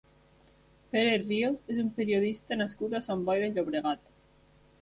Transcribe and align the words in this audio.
Pere 0.95 1.11
Ríos 1.23 1.69
és 1.75 1.83
un 1.85 1.93
periodista 1.99 2.57
nascut 2.63 2.97
a 2.97 3.03
Sant 3.09 3.25
Boi 3.29 3.43
de 3.45 3.51
Llobregat. 3.55 4.15